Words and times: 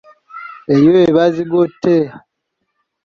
Eyo 0.75 0.91
eba 1.05 1.23
zigote. 1.35 1.95